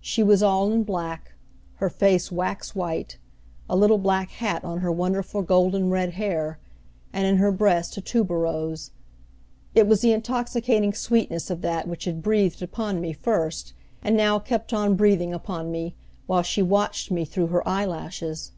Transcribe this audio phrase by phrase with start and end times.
[0.00, 1.32] She was all in black,
[1.82, 3.18] her face wax white,
[3.68, 6.60] a little black hat on her wonderful golden red hair,
[7.12, 8.92] and in her breast a tuberose.
[9.74, 13.72] It was the intoxicating sweetness of that which had breathed upon me first,
[14.04, 15.96] and now kept on breathing upon me,
[16.28, 18.52] while she watched me through her eyelashes.